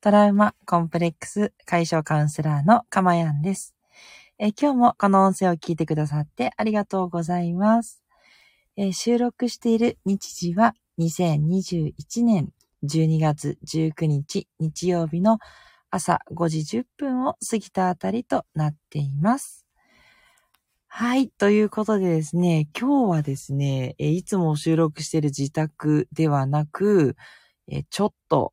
[0.00, 3.74] トラウマコンプレックス解消カウンセラーのかまやんです。
[4.38, 8.04] え今日もこの音声を聞いてくださってありがとうございます。
[8.76, 12.50] え収録している日時は2021年
[12.84, 15.40] 12月19日日曜日の
[15.90, 19.66] 朝5時10分を過ぎたあたりとなっています。
[20.86, 21.28] はい。
[21.28, 27.16] ということでですね、今日はですね、いつも収録している自宅ではなく、
[27.90, 28.52] ちょっと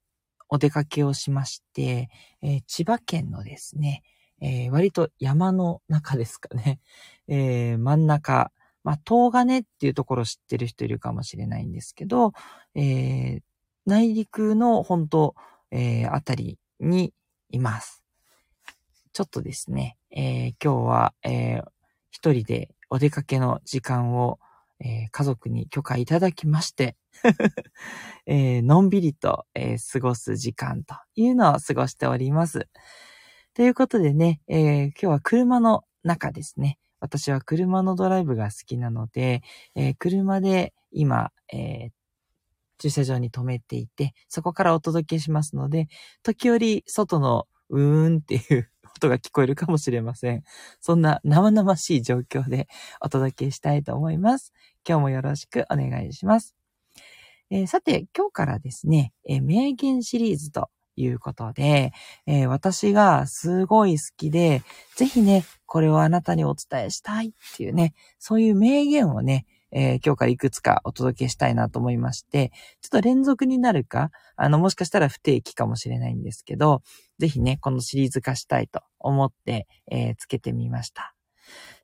[0.50, 2.10] お出かけをしまして、
[2.42, 4.04] えー、千葉県のですね、
[4.42, 6.80] えー、割と山の中ですかね、
[7.28, 8.52] えー、真ん中、
[8.84, 12.34] まあ、東金っていうところ知ってる人いるかもしれないんですけど、
[12.76, 13.42] え
[13.88, 15.36] 内陸の本当、
[15.72, 17.14] えあたりに
[17.50, 18.04] います。
[19.14, 21.62] ちょっとですね、え今日は、え
[22.12, 24.40] 一人でお出かけの時間を
[24.80, 26.96] え、家族に許可いただきまして
[28.26, 32.68] えー、のんびりと、えー、過ごす時間というのを過ごしております。
[33.54, 36.78] ということでね、え今日は車の中ですね。
[37.00, 39.44] 私は車のドライブが好きなので、
[39.76, 41.92] え車で今、え
[42.78, 45.88] 駐車場に停めていて、そこからお届けしますので、
[46.24, 50.44] 時折外のうーんっていう 音が聞こえるかもしれません。
[50.80, 52.68] そんな生々しい状況で
[53.02, 54.54] お届けしたいと思います。
[54.88, 56.65] 今日もよろしくお願いします。
[57.52, 61.94] えー、さて、今日からですね、えー、名言シリーズということで、
[62.26, 64.64] えー、私がすごい好きで、
[64.96, 76.82] ぜひね、これをあなたにお伝えしたいっていうね、そういう名言をね、え、今日からいくつかお届けしたいなと思いまして、ちょっと連続になるか、あの、もしかしたら不定期かもしれないんですけど、
[77.20, 81.14] ぜひね、このシリーズ化したいと思って、え、つけてみました。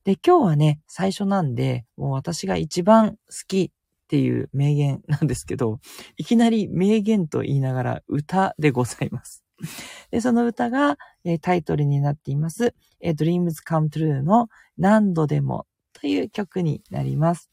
[0.06, 3.74] で、今日はね、最初なんで、もう私が一番好き
[4.12, 5.80] っていう名言なんですけど、
[6.18, 9.46] いきなり名言と言いながら歌でございます。
[10.12, 17.50] で、その歌が、えー、タイトルになっています、えー、Dreams Come True の何度でもという曲になります。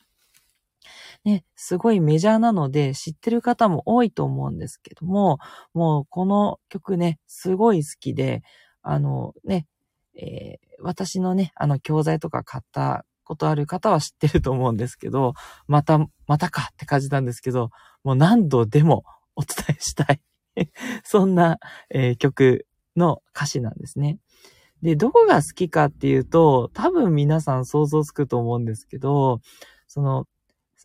[1.24, 5.38] ね、すごいメジャーなので知ってる方も多いと思うんですけども、
[5.74, 8.42] もうこの曲ね、すごい好きで、
[8.82, 9.68] あのね、
[10.16, 15.34] えー、私のね、あの教材とか買ったことある方は知ってると思うんですけど、
[15.68, 17.70] また、またかって感じなんですけど、
[18.02, 19.04] もう何度でも
[19.36, 20.20] お伝えしたい
[21.04, 21.58] そんな、
[21.90, 24.18] えー、曲の歌詞なんですね。
[24.82, 29.40] で、どこが好きかっていうと、多分皆さん想像つくと思うんですけど、
[29.86, 30.26] その、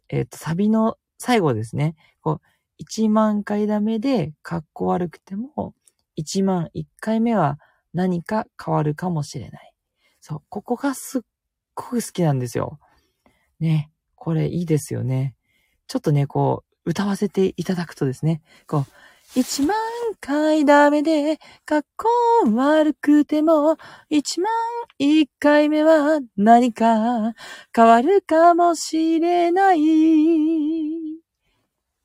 [0.10, 1.96] えっ、ー、と、サビの最後ですね。
[2.22, 2.42] こ
[2.80, 5.74] う、1万回ダメで、かっこ悪くても、
[6.18, 7.58] 1万1回目は
[7.94, 9.74] 何か変わるかもしれない。
[10.20, 11.22] そう、ここがすっ
[11.76, 12.80] ごく好きなんですよ。
[13.60, 15.36] ね、これいいですよね。
[15.88, 19.76] ちょっとね、こう、歌わせていただくとですね、こう、一万
[20.20, 22.08] 回ダメで、かっこ
[22.54, 23.78] 悪くても、
[24.10, 24.52] 一万
[25.00, 27.34] 一回目は何か
[27.76, 29.80] 変わるかもしれない。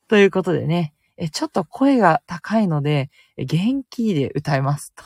[0.09, 5.05] ということでね、えちょっと声が高いので、元気で歌いますと。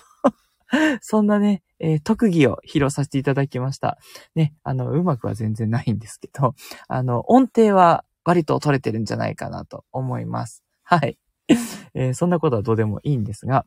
[1.01, 3.99] そんなね、えー、特技を披露させていただきました。
[4.37, 6.55] ね、あの、うまくは全然ないんですけど、
[6.89, 10.63] あの、音程は割と取れてるんじゃないかなと思います。
[10.85, 11.19] はい。
[11.95, 13.67] えー、そんなことはどうでもいいんですが、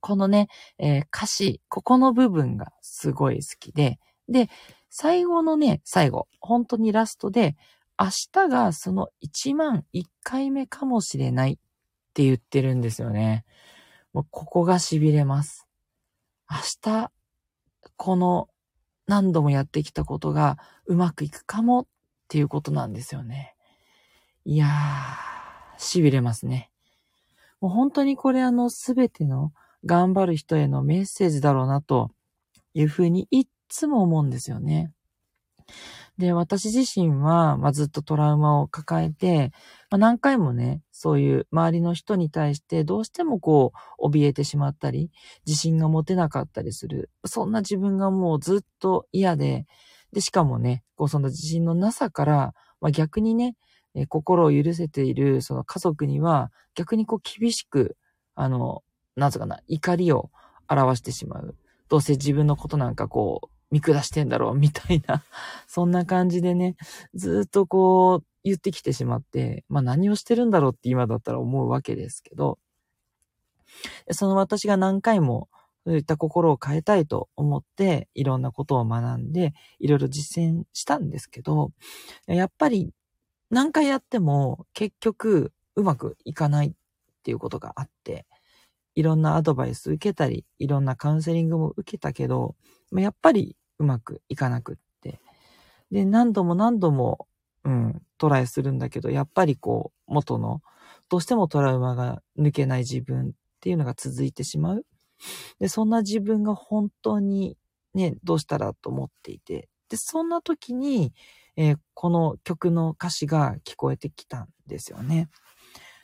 [0.00, 0.48] このね、
[0.78, 4.50] えー、歌詞、ここの部分がすごい好きで、で、
[4.90, 7.56] 最後のね、最後、本当にラストで、
[8.00, 11.56] 明日がその1万1回目かもしれないっ
[12.14, 13.44] て言ってるんですよね。
[14.12, 15.66] もうここが痺れます。
[16.50, 17.10] 明日、
[17.98, 18.48] この
[19.06, 21.86] 何度もやってきたことがうまくいくかもっ
[22.28, 23.54] ていうことなんですよね。
[24.44, 26.70] いやー、痺れますね。
[27.60, 29.52] もう本当にこれあのすべての
[29.84, 32.10] 頑張る人へのメッセージだろうなと
[32.72, 34.92] いうふうにいっつも思うんですよね。
[36.18, 39.52] で、私自身は、まあ、ずっとトラウマを抱えて、
[39.90, 45.10] まあ、何回もね、そういう周りの人に対してどうしてもこう、怯えてしまったり、
[45.46, 47.10] 自信が持てなかったりする。
[47.24, 49.66] そんな自分がもうずっと嫌で、
[50.12, 53.56] で、しかもね、こう、その自信のなさから、まあ、逆にね、
[53.94, 57.96] え心を許せているその家族には逆にこう厳しく、
[58.34, 58.82] あの、
[59.16, 60.30] なんつうかな、怒りを
[60.68, 61.56] 表してしまう。
[61.88, 65.24] どうせ自分のことなんかこう、見下してんだろう、みたいな、
[65.66, 66.76] そんな感じでね、
[67.14, 72.58] ずっとこう、言ってきてしまって、まあ何をしてるんだろうって今だったら思うわけですけど、
[74.10, 75.48] その私が何回も
[75.84, 81.72] そういった心を変えたいと思って、いろんなことを学んで、いろいろ実践したんですけど、
[82.26, 82.92] やっぱり
[83.50, 86.72] 何回やっても結局うまくいかないっ
[87.22, 88.26] ていうことがあって、
[88.98, 92.56] いろんなアドバイス受けたり、いろんなカウンセリングも受けたけど、
[92.90, 95.20] やっぱりうまくいかなくって。
[95.92, 97.28] で、何度も何度も、
[97.62, 100.62] うん、トライするんだけど、やっぱりこう、元の、
[101.08, 103.30] どうしてもトラウマが抜けない自分っ
[103.60, 104.84] ていうのが続いてしまう。
[105.60, 107.56] で、そんな自分が本当に
[107.94, 109.68] ね、どうしたらと思っていて。
[109.88, 111.12] で、そんな時に、
[111.56, 115.28] えー、この曲の歌詞が聞こえてきたんですよね。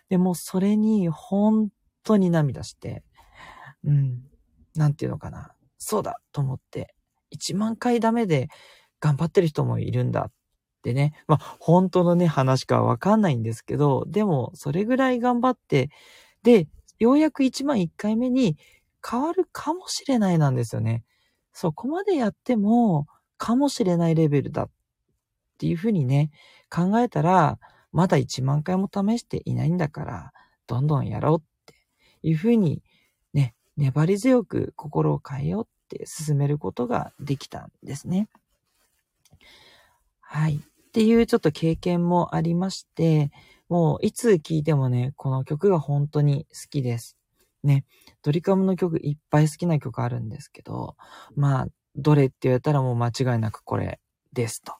[0.09, 1.71] でもそれに本
[2.05, 3.03] 当に涙して、
[3.85, 4.23] うん、
[4.75, 5.55] なんていうのかな。
[5.79, 6.95] そうだと思って、
[7.35, 8.49] 1万回ダメで
[9.01, 10.33] 頑張ってる人もいるんだっ
[10.83, 11.13] てね。
[11.27, 15.91] まあ、本当のね、話かわかんないんですけど、でも、それぐらい頑張って、
[16.43, 16.69] で、
[16.99, 18.57] ようやく1万1回目に
[19.07, 21.05] 変わるかもしれないなんですよね。
[21.53, 23.07] そこまでやっても、
[23.37, 24.71] かもしれないレベルだっ
[25.59, 26.31] ていうふうにね、
[26.71, 27.59] 考えたら、
[27.93, 30.33] まだ1万回も試していないんだから、
[30.67, 31.43] どんどんやろうっ
[32.25, 32.83] いうふうに、
[33.33, 38.29] ね、粘り強く心を変えようって進めることができたんですね。
[40.21, 40.57] はい。
[40.57, 43.31] っていうちょっと経験もありまして、
[43.69, 47.17] もういつ聴いてもね、この曲が本当に好きです。
[47.63, 47.85] ね。
[48.23, 50.97] ドリカムの曲いっぱい好きな曲あるんですけど、
[51.35, 51.67] まあ、
[51.97, 54.01] どれって言われたらもう間違いなくこれ
[54.33, 54.75] ですと。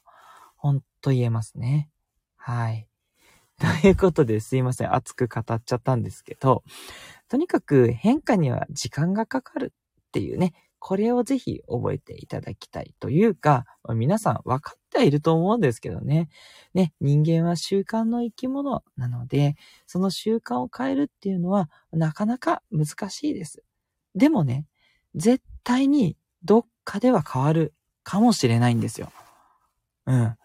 [0.55, 1.89] ほんと言えますね。
[2.35, 2.87] はい。
[3.81, 4.93] ということですいません。
[4.93, 6.63] 熱く語っちゃったんですけど、
[7.29, 9.73] とにかく変化には時間がかかる
[10.07, 13.65] っていうね、これをぜひ覚えていただきたいというか、
[13.95, 16.29] 皆さん分かってはいると思うんですけどね。
[16.73, 19.55] ね、人間は習慣の生き物なので、
[19.87, 23.63] その習慣を変えるっていうのはなかなか難しいです。
[24.15, 24.67] でもね、
[25.15, 27.73] 絶対にどっかでは変わる
[28.03, 29.11] かもしれないんですよ。
[30.05, 30.35] うん。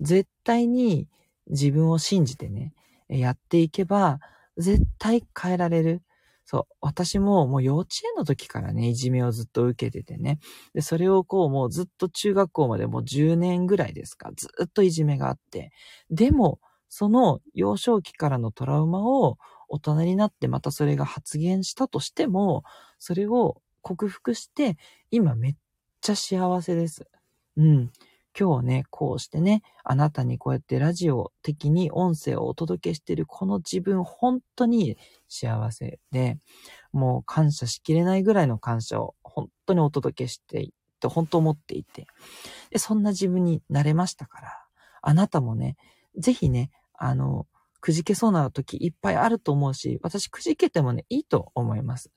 [0.00, 1.08] 絶対に
[1.50, 2.72] 自分を信じてね、
[3.08, 4.20] やっていけば、
[4.56, 6.02] 絶対変えられる。
[6.44, 6.74] そう。
[6.80, 10.38] 私ももう幼稚園の時からね、いじめをずっと受けててね。
[10.74, 15.72] で、それをこうもうずっと中学校までもう10年ぐらいですか、ずっといじめがあって。
[16.10, 16.58] でも、
[16.88, 19.36] その幼少期からのトラウマを
[19.68, 22.64] 大人になってまたそれが発現したとしても、
[22.98, 24.76] それを克服して、
[25.10, 25.54] 今めっ
[26.00, 27.06] ちゃ幸せです。
[27.56, 27.90] うん。
[28.38, 34.96] 今日ね、こうしてね、あなたにこうやってラジオ的に音声をお届けしてるこの自分、本当に
[35.28, 36.38] 幸せで、
[36.92, 42.06] もう感謝しきれないぐらいの感謝を本当にお届けしていて、本当思っていて、
[42.70, 44.52] で、そんな自分になれましたから、
[45.02, 45.76] あなたもね、
[46.16, 47.48] ぜひね、あの、
[47.80, 52.12] くじけそうな時いっぱいあると思うし、私くじけてもね、いいと思います。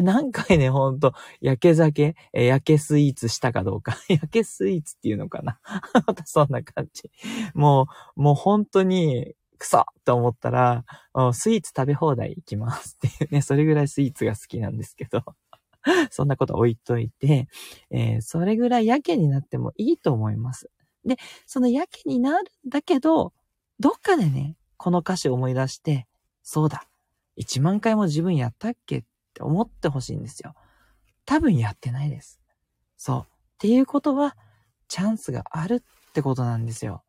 [0.00, 3.96] 何回ね、ほんと、焼け酒、え焼けスイーツしたかどうか。
[4.08, 5.60] 焼けスイーツっていうのかな。
[6.06, 7.10] またそんな感じ。
[7.54, 7.86] も
[8.16, 10.84] う、もう本当に、くそって思ったら、
[11.32, 15.22] スイーツ食べ放題行きますっていうね、 それぐらいスイーツが好きなんですけど。
[16.10, 17.48] そんなこと置いといて、
[17.90, 20.70] えー、それぐらいやけになってもいいと思います。
[21.04, 23.32] で、そのやけになるんだけど、
[23.80, 26.06] どっかでね、この歌詞を思い出して、
[26.44, 26.86] そうだ、
[27.36, 29.04] 1万回も自分やったっけっ
[29.42, 30.54] て思ってほしいんですよ。
[31.24, 32.40] 多分やってないです。
[32.96, 33.20] そう。
[33.20, 33.26] っ
[33.58, 34.36] ていうことは、
[34.88, 37.02] チャンスがあるってことなんですよ。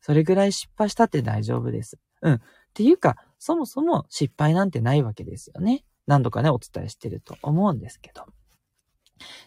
[0.00, 1.98] それぐらい失敗したって大丈夫です。
[2.22, 2.34] うん。
[2.34, 2.40] っ
[2.74, 5.84] ていうか、そもそも失敗なんてないわけですよね。
[6.06, 8.26] 何度かね、お伝えしてると思うんですけど。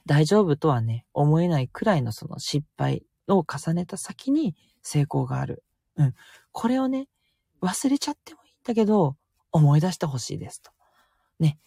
[0.06, 5.63] 大丈夫とはね、思えないくらいのその失敗を重ねた先に成功がある。
[5.98, 6.13] うん。
[6.51, 7.10] これをね、
[7.62, 9.18] 忘れちゃってもいいんだけど、
[9.51, 10.72] 思い出してほしいですと。
[11.39, 11.58] ね、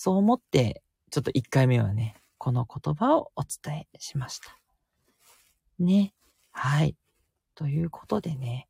[0.00, 4.56] そう思って、ちょっと1回目はね、この言葉をお伝えしました。
[5.80, 6.14] ね。
[6.52, 6.94] はい。
[7.56, 8.68] ということでね。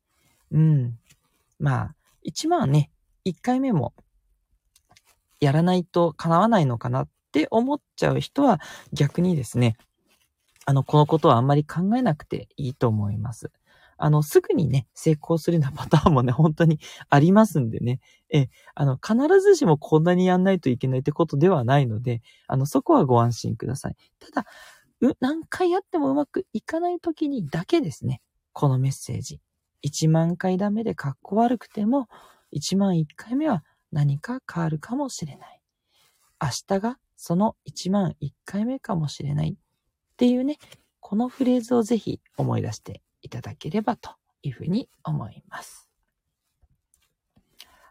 [0.49, 0.97] うん。
[1.59, 2.89] まあ、一番ね、
[3.25, 3.93] 1回目も
[5.39, 8.59] やらないと叶わないのかなって思っちゃう人は
[8.91, 9.77] 逆にですね、
[10.65, 13.51] あの、このことはあんまり考えなくていいと思います。
[13.99, 16.79] あの、すぐにね、成功するようなパターンもね、本当に
[17.09, 17.99] ありますんでね。
[18.29, 23.95] え、あの、必ずしもこんなにやんないといけないってことではないので、あの、そこはご安心ください。
[24.19, 24.47] ただ、
[25.01, 28.21] う、何回やってもうまくいかない時にだけですね、
[28.53, 29.41] このメッセージ。
[29.85, 32.07] 1万回ダメで格好悪くても、
[32.53, 35.61] 1万1回目は何か変わるかもしれない。
[36.41, 40.57] 明日がその1万1回目かもしれないっていうね、
[40.99, 44.11] このフレーズをぜひ思い出していただければと
[44.41, 45.89] いうふうに思います。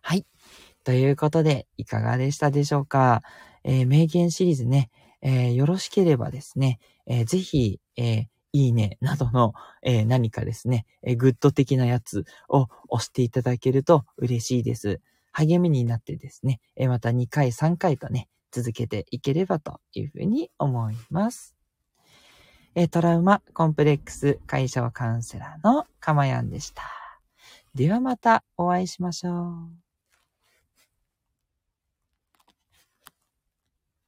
[0.02, 0.26] はい。
[0.84, 3.22] ということで、いかがでしたでしょうか？
[3.64, 15.00] えー、名言シリーズね、えー、よろしければですね、えー、ぜひ、えー、いいねなどの、え、何かですね、えー、グッド的なやつを押していただけると嬉しいです。
[15.32, 21.57] 励みになってですね、えまた2回、3回とね、続けていければというふうに思います。
[22.80, 26.84] えトラウマコンプレックス解消カウンセラーのかまやんでした。
[27.74, 29.87] ではまたお会いしましょう。